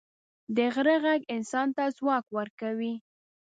د 0.55 0.57
غره 0.73 0.95
ږغ 1.03 1.21
انسان 1.35 1.67
ته 1.75 1.83
ځواک 1.97 2.25
ورکوي. 2.37 2.93